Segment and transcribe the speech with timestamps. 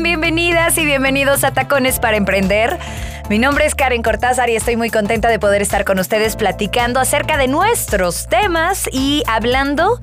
[0.00, 2.80] Bienvenidas y bienvenidos a Tacones para Emprender.
[3.30, 6.98] Mi nombre es Karen Cortázar y estoy muy contenta de poder estar con ustedes platicando
[6.98, 10.00] acerca de nuestros temas y hablando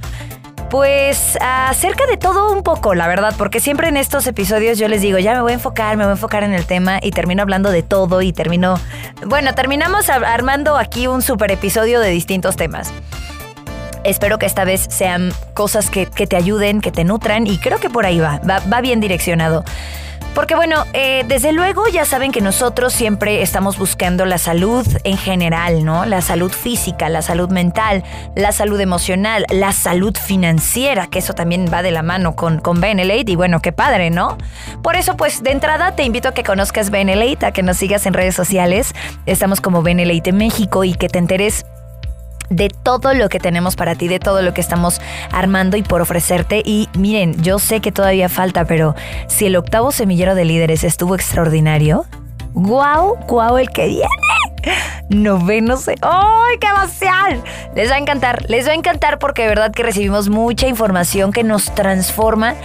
[0.70, 5.02] pues acerca de todo un poco, la verdad, porque siempre en estos episodios yo les
[5.02, 7.42] digo, ya me voy a enfocar, me voy a enfocar en el tema y termino
[7.42, 8.80] hablando de todo y termino,
[9.26, 12.94] bueno, terminamos armando aquí un super episodio de distintos temas.
[14.04, 17.90] Espero que esta vez sean cosas que, te ayuden, que te nutran y creo que
[17.90, 19.64] por ahí va, va, bien direccionado.
[20.36, 25.18] Porque bueno, eh, desde luego ya saben que nosotros siempre estamos buscando la salud en
[25.18, 26.06] general, ¿no?
[26.06, 28.04] La salud física, la salud mental,
[28.36, 32.80] la salud emocional, la salud financiera, que eso también va de la mano con, con
[32.82, 34.38] y bueno, qué padre, ¿no?
[34.82, 38.06] Por eso pues de entrada te invito a que conozcas Benelate, a que nos sigas
[38.06, 38.94] en redes sociales.
[39.26, 41.66] Estamos como Benelate México y que te enteres
[42.50, 46.02] de todo lo que tenemos para ti, de todo lo que estamos armando y por
[46.02, 46.62] ofrecerte.
[46.66, 48.96] Y miren, yo sé que todavía falta, pero
[49.28, 52.06] si el octavo semillero de líderes estuvo extraordinario,
[52.54, 54.08] guau, guau el que viene.
[55.10, 55.96] No ve, no sé.
[56.02, 57.44] ¡Ay, qué emoción!
[57.76, 61.32] Les va a encantar, les va a encantar porque de verdad que recibimos mucha información
[61.32, 62.56] que nos transforma.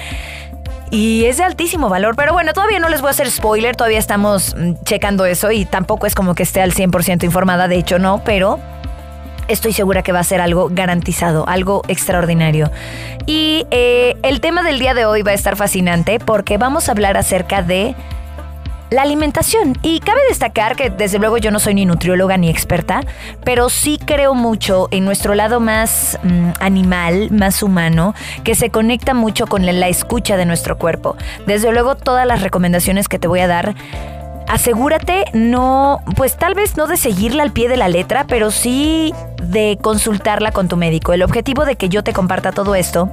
[0.90, 3.98] Y es de altísimo valor, pero bueno, todavía no les voy a hacer spoiler, todavía
[3.98, 7.98] estamos mm, checando eso y tampoco es como que esté al 100% informada, de hecho
[7.98, 8.60] no, pero
[9.48, 12.70] estoy segura que va a ser algo garantizado, algo extraordinario.
[13.26, 16.92] Y eh, el tema del día de hoy va a estar fascinante porque vamos a
[16.92, 17.94] hablar acerca de
[18.90, 19.76] la alimentación.
[19.82, 23.00] Y cabe destacar que desde luego yo no soy ni nutrióloga ni experta,
[23.44, 29.14] pero sí creo mucho en nuestro lado más mm, animal, más humano, que se conecta
[29.14, 31.16] mucho con la escucha de nuestro cuerpo.
[31.46, 33.74] Desde luego todas las recomendaciones que te voy a dar
[34.48, 39.12] asegúrate no, pues tal vez no de seguirla al pie de la letra, pero sí
[39.42, 41.12] de consultarla con tu médico.
[41.12, 43.10] El objetivo de que yo te comparta todo esto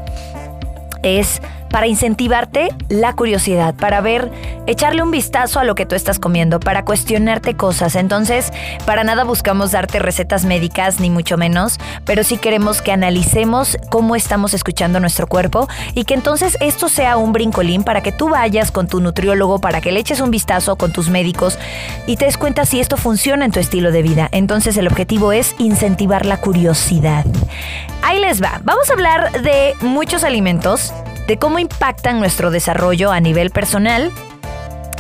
[1.04, 4.30] es para incentivarte la curiosidad, para ver,
[4.68, 7.96] echarle un vistazo a lo que tú estás comiendo, para cuestionarte cosas.
[7.96, 8.52] Entonces,
[8.86, 14.16] para nada buscamos darte recetas médicas, ni mucho menos, pero sí queremos que analicemos cómo
[14.16, 18.72] estamos escuchando nuestro cuerpo y que entonces esto sea un brincolín para que tú vayas
[18.72, 21.58] con tu nutriólogo, para que le eches un vistazo con tus médicos
[22.08, 24.30] y te des cuenta si esto funciona en tu estilo de vida.
[24.32, 27.26] Entonces, el objetivo es incentivar la curiosidad.
[28.02, 28.60] Ahí les va.
[28.64, 30.94] Vamos a hablar de muchos alimentos
[31.28, 34.12] de cómo impactan nuestro desarrollo a nivel personal,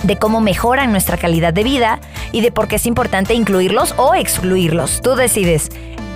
[0.03, 1.99] de cómo mejoran nuestra calidad de vida
[2.31, 5.01] y de por qué es importante incluirlos o excluirlos.
[5.01, 5.69] Tú decides.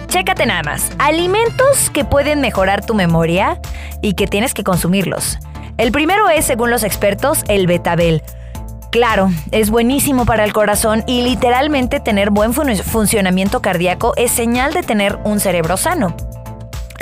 [0.08, 0.92] Chécate nada más.
[0.98, 3.60] Alimentos que pueden mejorar tu memoria
[4.02, 5.40] y que tienes que consumirlos.
[5.78, 8.24] El primero es, según los expertos, el betabel.
[8.92, 14.84] Claro, es buenísimo para el corazón y literalmente tener buen funcionamiento cardíaco es señal de
[14.84, 16.16] tener un cerebro sano.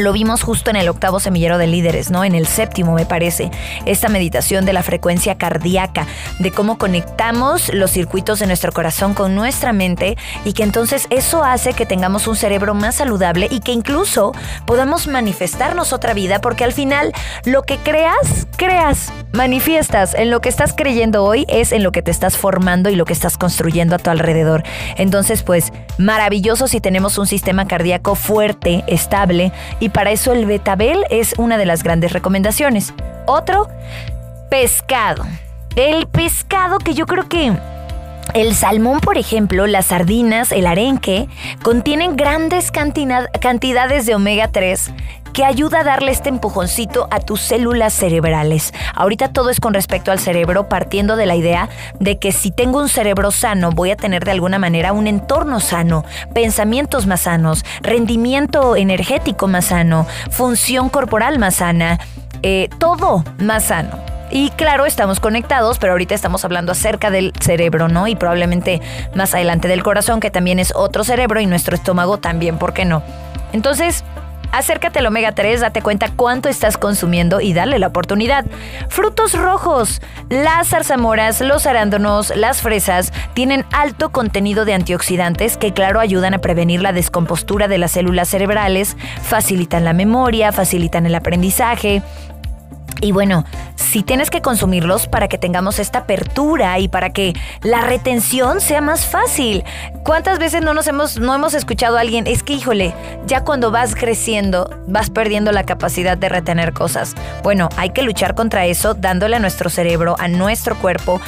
[0.04, 2.26] Lo vimos justo en el octavo semillero de líderes, ¿no?
[2.26, 3.52] En el séptimo, me parece.
[3.86, 6.08] Esta meditación de la frecuencia cardíaca,
[6.40, 11.46] de cómo conectamos los circuitos de nuestro corazón con nuestra mente y que entonces eso
[11.46, 14.34] hace que tengamos un cerebro más saludable y que incluso
[14.66, 17.14] podamos manifestarnos otra vida, porque al final
[17.46, 20.16] lo que creas, creas, manifiestas.
[20.16, 23.06] En lo que estás creyendo hoy es en lo que te estás formando y lo
[23.06, 24.64] que estás construyendo a tu alrededor.
[24.98, 31.06] Entonces, pues, maravilloso si tenemos un sistema cardíaco fuerte, estable y para eso el betabel
[31.10, 32.94] es una de las grandes recomendaciones.
[33.26, 33.70] Otro,
[34.50, 35.24] pescado.
[35.76, 37.54] El pescado que yo creo que
[38.34, 41.28] el salmón, por ejemplo, las sardinas, el arenque,
[41.62, 44.92] contienen grandes cantidades de omega 3
[45.34, 48.74] que ayuda a darle este empujoncito a tus células cerebrales.
[48.96, 51.70] Ahorita todo es con respecto al cerebro, partiendo de la idea
[52.00, 55.60] de que si tengo un cerebro sano, voy a tener de alguna manera un entorno
[55.60, 62.00] sano, pensamientos más sanos, rendimiento energético más sano, función corporal más sana,
[62.44, 64.14] eh, todo más sano.
[64.32, 68.08] Y claro, estamos conectados, pero ahorita estamos hablando acerca del cerebro, ¿no?
[68.08, 68.82] Y probablemente
[69.14, 72.84] más adelante del corazón, que también es otro cerebro, y nuestro estómago también, ¿por qué
[72.84, 73.04] no?
[73.52, 74.04] Entonces,
[74.54, 78.46] Acércate al omega 3, date cuenta cuánto estás consumiendo y dale la oportunidad.
[78.88, 80.00] Frutos rojos.
[80.30, 86.38] Las zarzamoras, los arándanos, las fresas tienen alto contenido de antioxidantes que claro ayudan a
[86.38, 92.04] prevenir la descompostura de las células cerebrales, facilitan la memoria, facilitan el aprendizaje,
[93.02, 93.46] y bueno,
[93.76, 98.82] si tienes que consumirlos para que tengamos esta apertura y para que la retención sea
[98.82, 99.64] más fácil.
[100.04, 102.94] ¿Cuántas veces no nos hemos no hemos escuchado a alguien, es que híjole,
[103.26, 107.16] ya cuando vas creciendo vas perdiendo la capacidad de retener cosas?
[107.44, 111.22] Bueno, hay que luchar contra eso dándole a nuestro cerebro, a nuestro cuerpo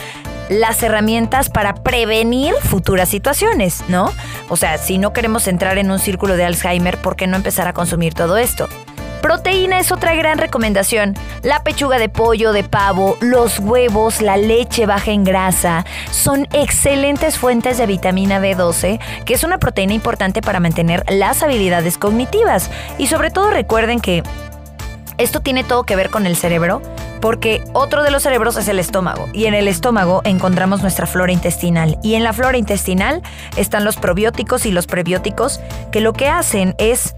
[0.50, 4.12] las herramientas para prevenir futuras situaciones, ¿no?
[4.50, 7.68] O sea, si no queremos entrar en un círculo de Alzheimer, ¿por qué no empezar
[7.68, 8.68] a consumir todo esto?
[9.26, 11.16] Proteína es otra gran recomendación.
[11.42, 17.36] La pechuga de pollo, de pavo, los huevos, la leche baja en grasa son excelentes
[17.36, 22.70] fuentes de vitamina B12, que es una proteína importante para mantener las habilidades cognitivas.
[23.00, 24.22] Y sobre todo recuerden que
[25.18, 26.84] esto tiene todo que ver con el cerebro,
[27.20, 29.28] porque otro de los cerebros es el estómago.
[29.34, 31.98] Y en el estómago encontramos nuestra flora intestinal.
[32.04, 33.24] Y en la flora intestinal
[33.58, 35.62] están los probióticos y los prebióticos,
[35.92, 37.16] que lo que hacen es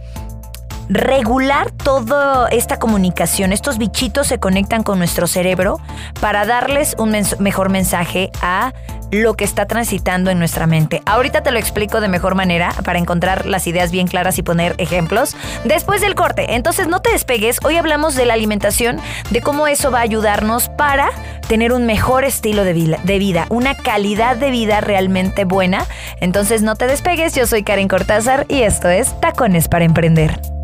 [0.90, 3.52] regular toda esta comunicación.
[3.54, 5.80] Estos bichitos se conectan con nuestro cerebro
[6.22, 8.74] para darles un mejor mensaje a
[9.12, 11.02] lo que está transitando en nuestra mente.
[11.06, 14.76] Ahorita te lo explico de mejor manera para encontrar las ideas bien claras y poner
[14.78, 16.56] ejemplos después del corte.
[16.56, 19.00] Entonces no te despegues, hoy hablamos de la alimentación,
[19.30, 21.10] de cómo eso va a ayudarnos para
[21.48, 25.86] tener un mejor estilo de vida, de vida una calidad de vida realmente buena.
[26.20, 30.57] Entonces no te despegues, yo soy Karen Cortázar y esto es Tacones para Emprender.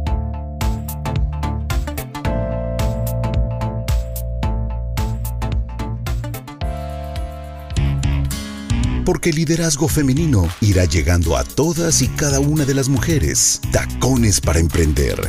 [9.04, 13.62] Porque el liderazgo femenino irá llegando a todas y cada una de las mujeres.
[13.72, 15.20] Tacones para emprender.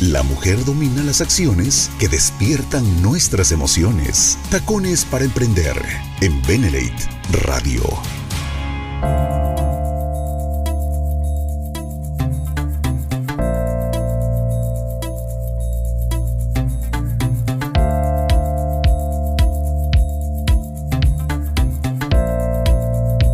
[0.00, 4.38] La mujer domina las acciones que despiertan nuestras emociones.
[4.50, 5.76] Tacones para emprender
[6.22, 7.06] en Benelate
[7.44, 7.82] Radio.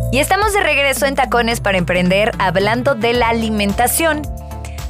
[0.09, 4.21] Y estamos de regreso en Tacones para Emprender hablando de la alimentación.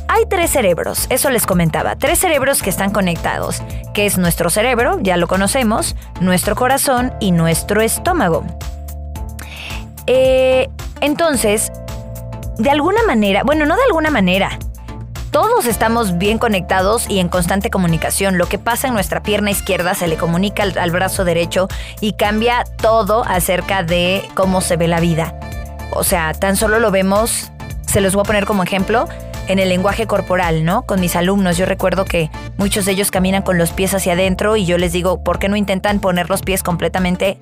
[0.07, 3.61] Hay tres cerebros, eso les comentaba, tres cerebros que están conectados,
[3.93, 8.45] que es nuestro cerebro, ya lo conocemos, nuestro corazón y nuestro estómago.
[10.05, 10.69] Eh,
[11.01, 11.71] entonces,
[12.57, 14.59] de alguna manera, bueno, no de alguna manera,
[15.39, 18.39] todos estamos bien conectados y en constante comunicación.
[18.39, 21.67] Lo que pasa en nuestra pierna izquierda se le comunica al, brazo derecho
[22.01, 25.39] y cambia todo acerca de cómo se ve la vida.
[25.91, 27.51] O sea, tan solo lo vemos,
[27.85, 29.07] se los voy a poner como ejemplo,
[29.47, 30.81] en el lenguaje corporal, ¿no?
[30.87, 34.55] Con mis alumnos, yo recuerdo que muchos de ellos caminan con los pies hacia adentro
[34.55, 37.37] y yo les digo, ¿por qué no intentan poner los pies completamente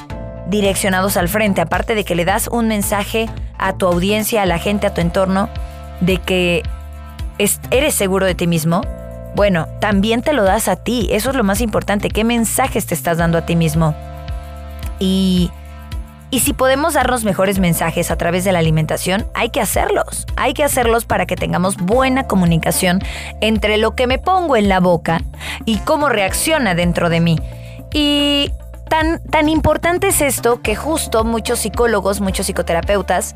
[0.47, 1.61] direccionados al frente?
[1.61, 4.99] Aparte de que le das un mensaje a tu audiencia, a la gente, a tu
[4.99, 5.47] entorno,
[6.01, 6.61] de que
[7.37, 8.81] ¿Eres seguro de ti mismo?
[9.35, 11.09] Bueno, también te lo das a ti.
[11.11, 12.09] Eso es lo más importante.
[12.09, 13.93] ¿Qué mensajes te estás dando a ti mismo?
[14.99, 15.51] Y,
[16.31, 20.25] y si podemos darnos mejores mensajes a través de la alimentación, hay que hacerlos.
[20.37, 23.01] Hay que hacerlos para que tengamos buena comunicación
[23.41, 25.21] entre lo que me pongo en la boca
[25.65, 27.39] y cómo reacciona dentro de mí.
[27.91, 28.51] Y
[28.89, 33.35] tan, tan importante es esto que justo muchos psicólogos, muchos psicoterapeutas,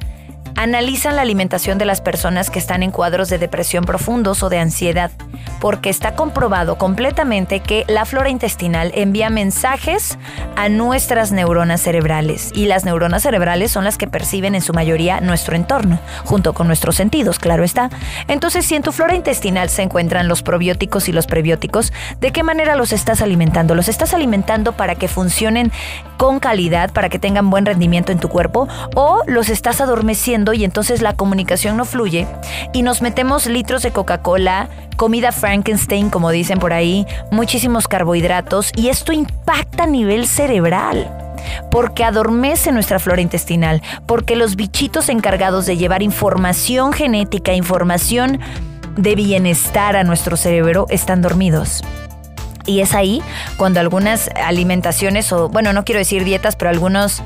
[0.56, 4.60] analizan la alimentación de las personas que están en cuadros de depresión profundos o de
[4.60, 5.12] ansiedad,
[5.60, 10.18] porque está comprobado completamente que la flora intestinal envía mensajes
[10.56, 15.22] a nuestras neuronas cerebrales y las neuronas cerebrales son las que perciben en su mayoría
[15.22, 17.89] nuestro entorno, junto con nuestros sentidos, claro está.
[18.27, 22.44] Entonces, si en tu flora intestinal se encuentran los probióticos y los prebióticos, ¿de qué
[22.44, 23.75] manera los estás alimentando?
[23.75, 25.72] ¿Los estás alimentando para que funcionen
[26.18, 30.63] con calidad, para que tengan buen rendimiento en tu cuerpo o los estás adormeciendo y
[30.63, 32.27] entonces la comunicación no fluye
[32.74, 38.89] y nos metemos litros de Coca-Cola, comida Frankenstein, como dicen por ahí, muchísimos carbohidratos y
[38.89, 41.10] esto impacta a nivel cerebral
[41.72, 48.39] porque adormece nuestra flora intestinal, porque los bichitos encargados de llevar información genética, información
[48.98, 51.84] de bienestar a nuestro cerebro están dormidos.
[52.65, 53.22] Y es ahí
[53.58, 57.24] cuando algunas alimentaciones, o bueno, no quiero decir dietas, pero algunos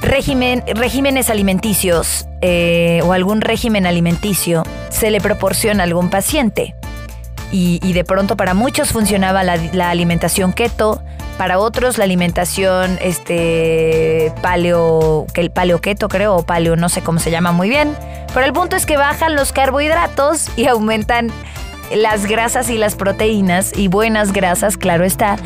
[0.00, 6.74] régimen, regímenes alimenticios eh, o algún régimen alimenticio se le proporciona a algún paciente.
[7.52, 11.02] Y, de pronto para muchos funcionaba la, alimentación keto,
[11.36, 17.02] para otros la alimentación este paleo, que el paleo keto creo, o paleo, no sé
[17.02, 17.96] cómo se llama muy bien.
[18.32, 21.32] Pero el punto es que bajan los carbohidratos y aumentan
[21.92, 25.36] las grasas y las proteínas y buenas grasas, claro está,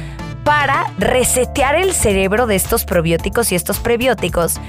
[0.45, 4.61] para resetear el cerebro de estos probióticos y estos prebióticos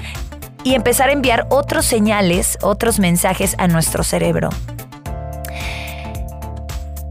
[0.64, 4.48] y empezar a enviar otros señales, otros mensajes a nuestro cerebro.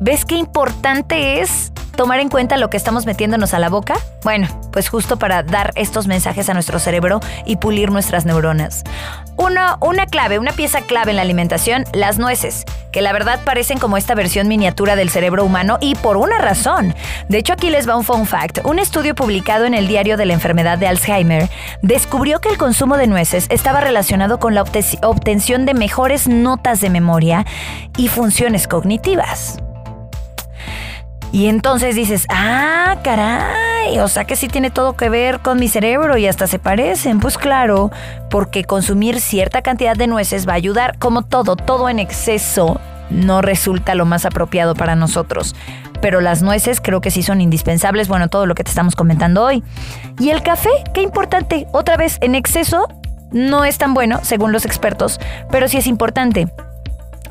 [0.01, 3.95] ¿Ves qué importante es tomar en cuenta lo que estamos metiéndonos a la boca?
[4.23, 8.83] Bueno, pues justo para dar estos mensajes a nuestro cerebro y pulir nuestras neuronas.
[9.37, 13.97] Una, clave, una pieza clave en la alimentación, las nueces, que la verdad parecen como
[13.97, 16.95] esta versión miniatura del cerebro humano y por una razón.
[17.27, 18.59] De hecho, aquí les va un fun fact.
[18.65, 21.49] Un estudio publicado en el diario de la enfermedad de Alzheimer
[21.81, 26.89] descubrió que el consumo de nueces estaba relacionado con la obtención de mejores notas de
[26.89, 27.45] memoria
[27.97, 29.57] y funciones cognitivas.
[31.35, 35.67] Y entonces dices, ah, caray, o sea que sí tiene todo que ver con mi
[35.67, 37.19] cerebro y hasta se parecen.
[37.19, 37.91] Pues claro,
[38.29, 43.41] porque consumir cierta cantidad de nueces va a ayudar, como todo, todo en exceso no
[43.41, 45.57] resulta lo más apropiado para nosotros.
[45.99, 49.43] Pero las nueces creo que sí son indispensables, bueno, todo lo que te estamos comentando
[49.43, 49.61] hoy.
[50.17, 52.87] Y el café, qué importante, otra vez, en exceso
[53.31, 55.19] no es tan bueno, según los expertos,
[55.51, 56.47] pero sí es importante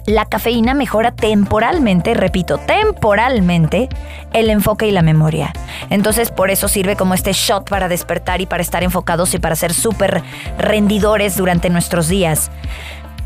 [0.06, 3.88] la cafeína mejora temporalmente, repito, temporalmente,
[4.32, 5.52] el enfoque y la memoria.
[5.90, 9.56] Entonces, por eso sirve como este shot para despertar y para estar enfocados y para
[9.56, 10.22] ser súper
[10.58, 12.50] rendidores durante nuestros días.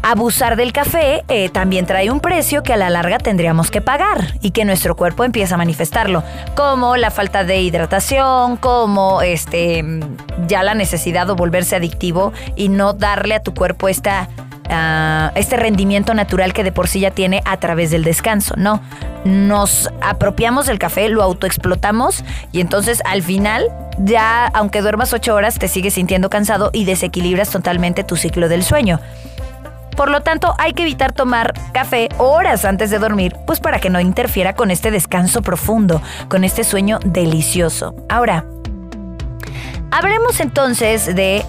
[0.01, 4.35] Abusar del café eh, también trae un precio que a la larga tendríamos que pagar
[4.41, 6.23] y que nuestro cuerpo empieza a manifestarlo,
[6.55, 9.85] como la falta de hidratación, como este,
[10.47, 14.29] ya la necesidad de volverse adictivo y no darle a tu cuerpo esta
[15.35, 18.55] este rendimiento natural que de por sí ya tiene a través del descanso.
[18.57, 18.81] No,
[19.25, 25.59] nos apropiamos del café, lo autoexplotamos y entonces al final ya, aunque duermas ocho horas,
[25.59, 29.01] te sigues sintiendo cansado y desequilibras totalmente tu ciclo del sueño.
[29.97, 33.91] Por lo tanto, hay que evitar tomar café horas antes de dormir, pues para que
[33.91, 37.97] no interfiera con este descanso profundo, con este sueño delicioso.
[38.09, 38.45] Ahora,
[39.91, 41.45] hablemos entonces de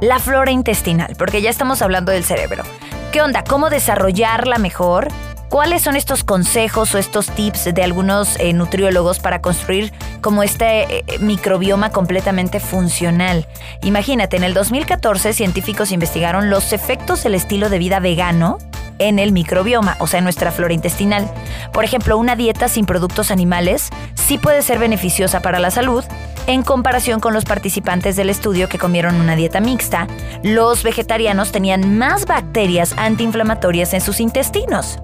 [0.00, 2.64] la flora intestinal, porque ya estamos hablando del cerebro.
[3.12, 3.44] ¿Qué onda?
[3.44, 5.08] ¿Cómo desarrollarla mejor?
[5.48, 10.98] ¿Cuáles son estos consejos o estos tips de algunos eh, nutriólogos para construir como este
[10.98, 13.48] eh, microbioma completamente funcional?
[13.82, 18.58] Imagínate, en el 2014 científicos investigaron los efectos del estilo de vida vegano
[19.00, 21.28] en el microbioma, o sea, en nuestra flora intestinal.
[21.72, 26.04] Por ejemplo, una dieta sin productos animales sí puede ser beneficiosa para la salud
[26.46, 30.06] en comparación con los participantes del estudio que comieron una dieta mixta.
[30.42, 34.98] Los vegetarianos tenían más bacterias antiinflamatorias en sus intestinos.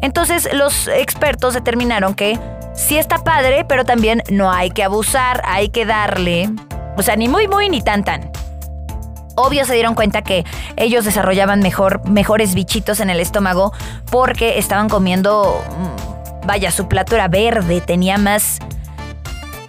[0.00, 2.38] Entonces, los expertos determinaron que
[2.74, 6.50] sí está padre, pero también no hay que abusar, hay que darle,
[6.96, 8.30] o sea, ni muy muy ni tan tan.
[9.34, 10.44] Obvio se dieron cuenta que
[10.76, 13.72] ellos desarrollaban mejor, mejores bichitos en el estómago
[14.10, 18.58] porque estaban comiendo, mm, vaya, su plato era verde, tenía más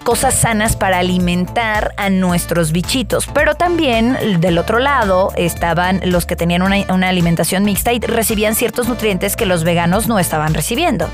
[0.03, 3.27] cosas sanas para alimentar a nuestros bichitos.
[3.33, 8.55] Pero también del otro lado estaban los que tenían una, una alimentación mixta y recibían
[8.55, 11.07] ciertos nutrientes que los veganos no estaban recibiendo.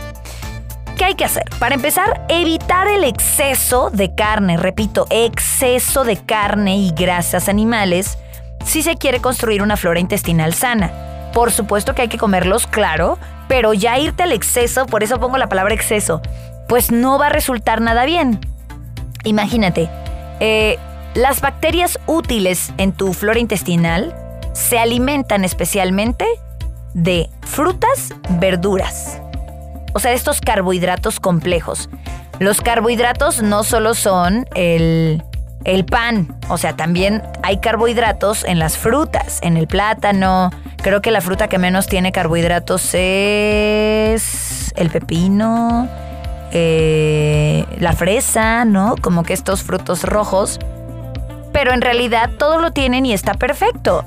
[0.97, 1.45] ¿Qué hay que hacer?
[1.59, 8.17] Para empezar, evitar el exceso de carne, repito, exceso de carne y grasas animales
[8.63, 10.91] si se quiere construir una flora intestinal sana.
[11.33, 15.37] Por supuesto que hay que comerlos, claro, pero ya irte al exceso, por eso pongo
[15.37, 16.21] la palabra exceso,
[16.67, 18.39] pues no va a resultar nada bien.
[19.23, 19.89] Imagínate,
[20.39, 20.77] eh,
[21.15, 24.15] las bacterias útiles en tu flora intestinal
[24.53, 26.25] se alimentan especialmente
[26.93, 29.19] de frutas, verduras,
[29.93, 31.89] o sea, estos carbohidratos complejos.
[32.39, 35.23] Los carbohidratos no solo son el
[35.63, 40.51] el pan, o sea, también hay carbohidratos en las frutas, en el plátano.
[40.77, 45.89] Creo que la fruta que menos tiene carbohidratos es el pepino,
[46.51, 48.95] eh, la fresa, ¿no?
[49.01, 50.59] Como que estos frutos rojos.
[51.51, 54.05] Pero en realidad todo lo tienen y está perfecto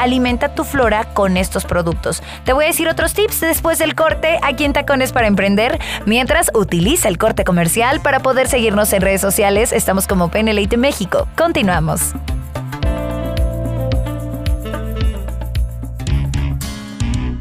[0.00, 2.22] alimenta tu flora con estos productos.
[2.44, 5.78] Te voy a decir otros tips después del corte aquí en Tacones para Emprender.
[6.06, 11.28] Mientras utiliza el corte comercial para poder seguirnos en redes sociales, estamos como Penelite México.
[11.36, 12.14] Continuamos.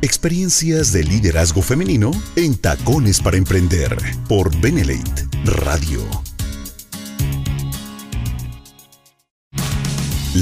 [0.01, 3.95] Experiencias de liderazgo femenino en Tacones para Emprender
[4.27, 6.28] por Benelate Radio.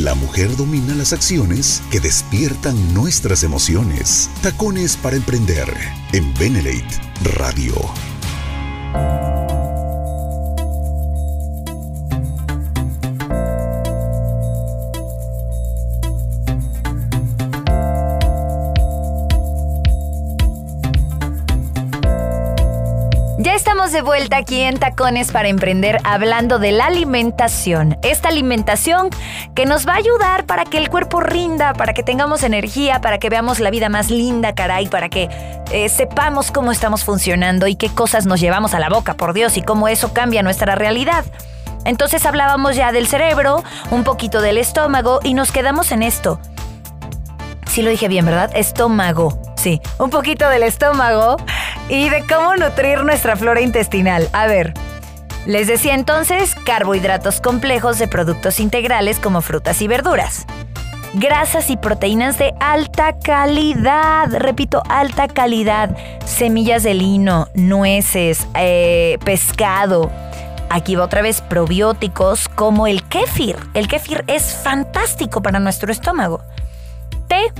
[0.03, 4.29] La mujer domina las acciones que despiertan nuestras emociones.
[4.43, 5.67] Tacones para emprender
[6.13, 6.85] en Benelate
[7.35, 7.73] Radio.
[23.97, 27.97] De vuelta aquí en Tacones para Emprender hablando de la alimentación.
[28.03, 29.09] Esta alimentación
[29.55, 33.17] que nos va a ayudar para que el cuerpo rinda, para que tengamos energía, para
[33.17, 35.29] que veamos la vida más linda, caray, para que
[35.71, 39.57] eh, sepamos cómo estamos funcionando y qué cosas nos llevamos a la boca, por Dios,
[39.57, 41.25] y cómo eso cambia nuestra realidad.
[41.83, 46.39] Entonces hablábamos ya del cerebro, un poquito del estómago y nos quedamos en esto.
[47.65, 48.51] Sí lo dije bien, ¿verdad?
[48.53, 49.41] Estómago.
[49.55, 51.37] Sí, un poquito del estómago
[51.89, 54.29] y de cómo nutrir nuestra flora intestinal.
[54.33, 54.73] A ver,
[55.45, 60.45] les decía entonces carbohidratos complejos de productos integrales como frutas y verduras.
[61.13, 65.95] Grasas y proteínas de alta calidad, repito, alta calidad.
[66.25, 70.11] Semillas de lino, nueces, eh, pescado.
[70.69, 73.55] Aquí va otra vez probióticos como el kéfir.
[73.73, 76.41] El kéfir es fantástico para nuestro estómago.
[77.29, 77.53] Té,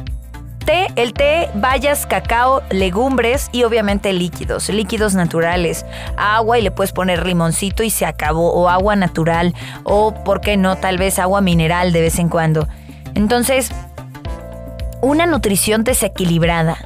[0.68, 5.86] té, el té, bayas, cacao, legumbres y obviamente líquidos, líquidos naturales.
[6.18, 8.54] Agua y le puedes poner limoncito y se acabó.
[8.54, 9.56] O agua natural.
[9.84, 10.76] O, ¿por qué no?
[10.76, 12.68] Tal vez agua mineral de vez en cuando.
[13.16, 13.72] Entonces,
[15.02, 16.78] una nutrición desequilibrada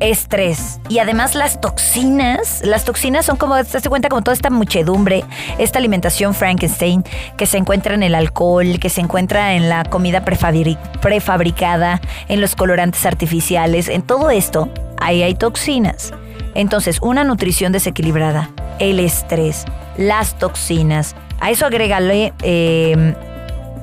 [0.00, 4.50] estrés y además las toxinas, las toxinas son como, te das cuenta como toda esta
[4.50, 5.24] muchedumbre,
[5.58, 7.04] esta alimentación Frankenstein
[7.36, 12.54] que se encuentra en el alcohol, que se encuentra en la comida prefabricada, en los
[12.54, 16.12] colorantes artificiales, en todo esto, ahí hay toxinas.
[16.54, 19.64] Entonces, una nutrición desequilibrada, el estrés,
[19.96, 23.14] las toxinas, a eso agrégale em,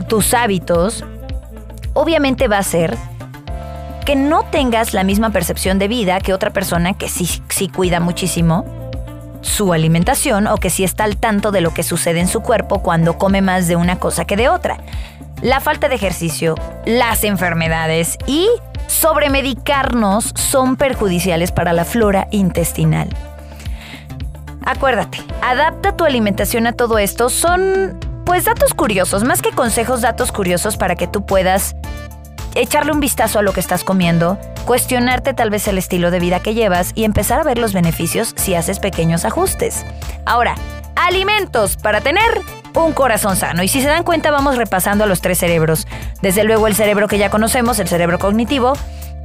[0.08, 1.06] tus hábitos,
[1.94, 2.98] obviamente va a ser
[4.06, 8.00] que no tengas la misma percepción de vida que otra persona que sí, sí cuida
[8.00, 8.64] muchísimo
[9.42, 12.82] su alimentación o que sí está al tanto de lo que sucede en su cuerpo
[12.82, 14.78] cuando come más de una cosa que de otra.
[15.42, 18.48] La falta de ejercicio, las enfermedades y
[18.88, 23.10] sobremedicarnos son perjudiciales para la flora intestinal.
[24.64, 27.30] Acuérdate, adapta tu alimentación a todo esto.
[27.30, 31.76] Son, pues, datos curiosos, más que consejos, datos curiosos para que tú puedas
[32.56, 36.40] echarle un vistazo a lo que estás comiendo, cuestionarte tal vez el estilo de vida
[36.40, 39.86] que llevas y empezar a ver los beneficios si haces pequeños ajustes.
[40.26, 40.56] Ahora,
[40.96, 42.42] alimentos para tener
[42.74, 43.64] un corazón sano.
[43.64, 45.88] Y si se dan cuenta, vamos repasando a los tres cerebros.
[46.22, 48.74] Desde luego el cerebro que ya conocemos, el cerebro cognitivo,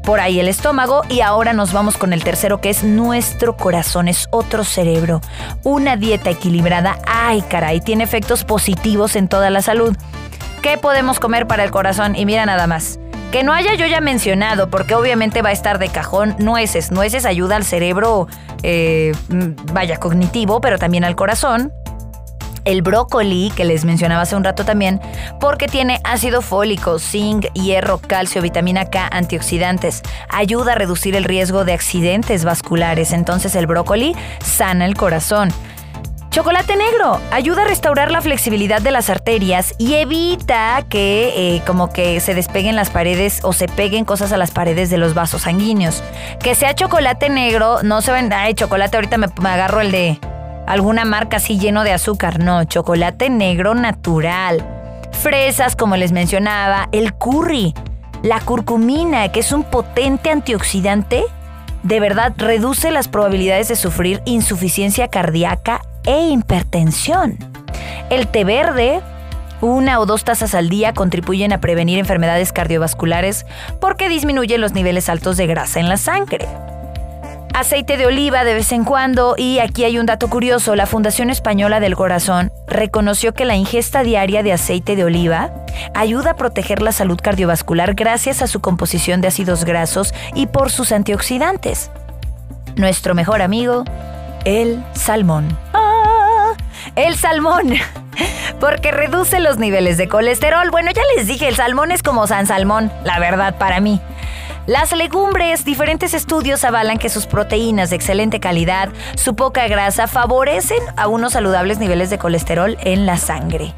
[0.02, 4.08] por ahí el estómago y ahora nos vamos con el tercero que es nuestro corazón,
[4.08, 5.20] es otro cerebro.
[5.62, 9.96] Una dieta equilibrada, ay caray, tiene efectos positivos en toda la salud.
[10.62, 12.16] ¿Qué podemos comer para el corazón?
[12.16, 12.98] Y mira nada más.
[13.30, 16.90] Que no haya yo ya mencionado, porque obviamente va a estar de cajón nueces.
[16.90, 18.26] Nueces ayuda al cerebro,
[18.64, 21.72] eh, mm, vaya, cognitivo, pero también al corazón.
[22.64, 25.00] El brócoli, que les mencionaba hace un rato también,
[25.38, 30.02] porque tiene ácido fólico, zinc, hierro, calcio, vitamina K, antioxidantes.
[30.28, 33.12] Ayuda a reducir el riesgo de accidentes vasculares.
[33.12, 35.50] Entonces el brócoli sana el corazón.
[36.30, 41.90] Chocolate negro ayuda a restaurar la flexibilidad de las arterias y evita que eh, como
[41.90, 45.42] que se despeguen las paredes o se peguen cosas a las paredes de los vasos
[45.42, 46.04] sanguíneos.
[46.40, 50.20] Que sea chocolate negro, no se venda, ay, chocolate, ahorita me agarro el de
[50.68, 52.38] alguna marca así lleno de azúcar.
[52.38, 54.64] No, chocolate negro natural.
[55.10, 57.74] Fresas, como les mencionaba, el curry,
[58.22, 61.24] la curcumina, que es un potente antioxidante
[61.82, 67.38] de verdad reduce las probabilidades de sufrir insuficiencia cardíaca e hipertensión.
[68.10, 69.00] El té verde,
[69.60, 73.46] una o dos tazas al día contribuyen a prevenir enfermedades cardiovasculares
[73.80, 76.48] porque disminuye los niveles altos de grasa en la sangre.
[77.54, 81.30] Aceite de oliva de vez en cuando y aquí hay un dato curioso, la Fundación
[81.30, 85.52] Española del Corazón reconoció que la ingesta diaria de aceite de oliva
[85.94, 90.72] ayuda a proteger la salud cardiovascular gracias a su composición de ácidos grasos y por
[90.72, 91.92] sus antioxidantes.
[92.74, 93.84] Nuestro mejor amigo,
[94.44, 95.69] el salmón.
[96.96, 97.74] El salmón.
[98.60, 100.70] Porque reduce los niveles de colesterol.
[100.70, 104.00] Bueno, ya les dije, el salmón es como San Salmón, la verdad para mí.
[104.66, 110.78] Las legumbres, diferentes estudios avalan que sus proteínas de excelente calidad, su poca grasa, favorecen
[110.96, 113.72] a unos saludables niveles de colesterol en la sangre.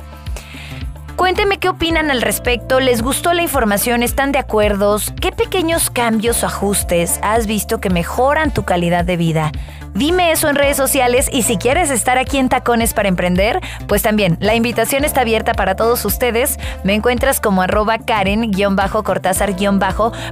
[1.16, 4.02] Cuéntenme qué opinan al respecto, ¿les gustó la información?
[4.02, 4.98] ¿Están de acuerdo?
[5.20, 9.52] ¿Qué pequeños cambios o ajustes has visto que mejoran tu calidad de vida?
[9.94, 14.02] Dime eso en redes sociales y si quieres estar aquí en Tacones para Emprender, pues
[14.02, 16.58] también la invitación está abierta para todos ustedes.
[16.82, 19.52] Me encuentras como arroba Karen-Cortázar-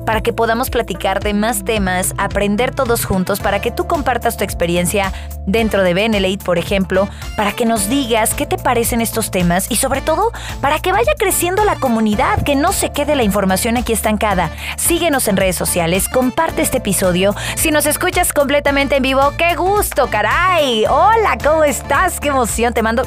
[0.05, 4.44] para que podamos platicar de más temas, aprender todos juntos, para que tú compartas tu
[4.44, 5.12] experiencia
[5.46, 9.77] dentro de Benelate, por ejemplo, para que nos digas qué te parecen estos temas y
[9.77, 13.92] sobre todo para que vaya creciendo la comunidad, que no se quede la información aquí
[13.92, 14.51] estancada.
[14.77, 17.35] Síguenos en redes sociales, comparte este episodio.
[17.57, 20.85] Si nos escuchas completamente en vivo, ¿qué ¡Qué gusto, caray!
[20.87, 22.21] Hola, ¿cómo estás?
[22.21, 22.73] ¡Qué emoción!
[22.73, 23.03] Te mando...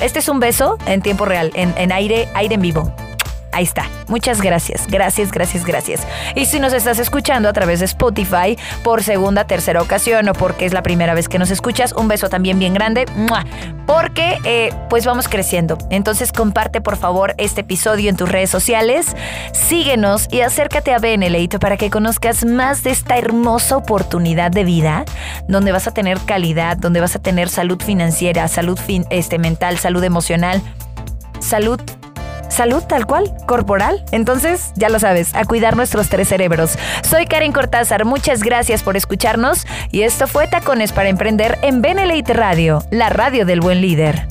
[0.00, 2.94] Este es un beso en tiempo real, en, en aire, aire en vivo.
[3.52, 3.86] Ahí está.
[4.06, 6.06] Muchas gracias, gracias, gracias, gracias.
[6.36, 10.66] Y si nos estás escuchando a través de Spotify por segunda, tercera ocasión o porque
[10.66, 13.06] es la primera vez que nos escuchas, un beso también bien grande.
[13.86, 15.78] Porque eh, pues vamos creciendo.
[15.90, 19.16] Entonces comparte por favor este episodio en tus redes sociales,
[19.52, 25.04] síguenos y acércate a Beneleito para que conozcas más de esta hermosa oportunidad de vida
[25.48, 28.78] donde vas a tener calidad, donde vas a tener salud financiera, salud
[29.10, 30.62] este, mental, salud emocional,
[31.40, 31.80] salud
[32.50, 34.04] salud tal cual, corporal.
[34.12, 36.78] Entonces, ya lo sabes, a cuidar nuestros tres cerebros.
[37.08, 42.34] Soy Karen Cortázar, muchas gracias por escucharnos y esto fue Tacones para Emprender en Benelite
[42.34, 44.26] Radio, la radio del buen líder.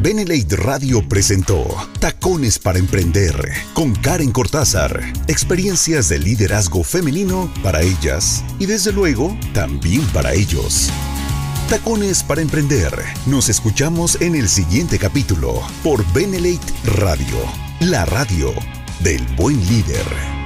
[0.00, 1.66] Benelite Radio presentó
[1.98, 3.34] Tacones para Emprender
[3.74, 5.02] con Karen Cortázar.
[5.26, 10.90] Experiencias de liderazgo femenino para ellas y desde luego también para ellos.
[11.68, 12.90] Tacones para Emprender.
[13.26, 17.36] Nos escuchamos en el siguiente capítulo por Benelate Radio,
[17.80, 18.54] la radio
[19.00, 20.37] del buen líder.